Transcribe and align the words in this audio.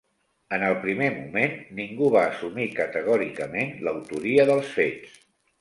En 0.55 0.63
el 0.67 0.77
primer 0.85 1.09
moment, 1.17 1.53
ningú 1.81 2.09
va 2.17 2.25
assumir 2.31 2.67
categòricament 2.81 3.77
l'autoria 3.85 4.51
dels 4.53 4.77
fets. 4.81 5.25